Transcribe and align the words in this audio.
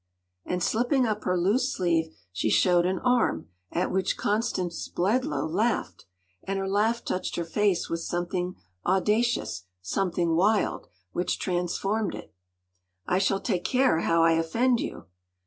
”And 0.51 0.63
slipping 0.63 1.05
up 1.05 1.25
her 1.25 1.37
loose 1.37 1.71
sleeve, 1.71 2.11
she 2.31 2.49
showed 2.49 2.87
an 2.87 2.97
arm, 3.03 3.49
at 3.71 3.91
which 3.91 4.17
Constance 4.17 4.87
Bledlow 4.89 5.45
laughed. 5.45 6.07
And 6.41 6.57
her 6.57 6.67
laugh 6.67 7.05
touched 7.05 7.35
her 7.35 7.45
face 7.45 7.87
with 7.87 7.99
something 7.99 8.55
audacious—something 8.83 10.35
wild—which 10.35 11.37
transformed 11.37 12.15
it. 12.15 12.33
“I 13.05 13.19
shall 13.19 13.41
take 13.41 13.63
care 13.63 13.99
how 13.99 14.23
I 14.23 14.31
offend 14.31 14.79
you! 14.79 15.05